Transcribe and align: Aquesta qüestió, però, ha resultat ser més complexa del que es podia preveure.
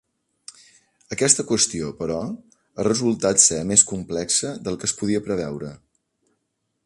Aquesta 1.15 1.43
qüestió, 1.51 1.91
però, 1.99 2.17
ha 2.83 2.87
resultat 2.89 3.45
ser 3.45 3.61
més 3.73 3.85
complexa 3.93 4.55
del 4.69 4.81
que 4.85 4.91
es 4.91 4.95
podia 5.03 5.25
preveure. 5.31 5.73